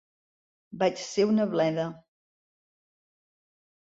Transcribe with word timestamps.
Vaig 0.83 1.01
ser 1.07 1.25
una 1.33 1.45
bleda. 1.51 1.85